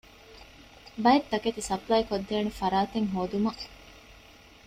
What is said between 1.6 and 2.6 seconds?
ސަޕްލައި ކޮށްދޭނެ